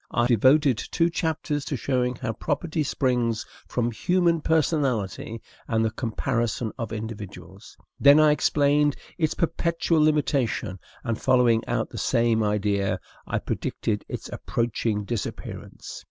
I 0.09 0.25
devoted 0.25 0.79
two 0.79 1.11
chapters 1.11 1.63
to 1.65 1.77
showing 1.77 2.15
how 2.15 2.33
property 2.33 2.81
springs 2.81 3.45
from 3.67 3.91
human 3.91 4.41
personality 4.41 5.43
and 5.67 5.85
the 5.85 5.91
comparison 5.91 6.71
of 6.75 6.91
individuals. 6.91 7.77
Then 7.99 8.19
I 8.19 8.31
explained 8.31 8.95
its 9.19 9.35
perpetual 9.35 10.01
limitation; 10.01 10.79
and, 11.03 11.21
following 11.21 11.63
out 11.67 11.91
the 11.91 11.99
same 11.99 12.41
idea, 12.41 12.99
I 13.27 13.37
predicted 13.37 14.03
its 14.09 14.27
approaching 14.29 15.05
disappearance. 15.05 15.99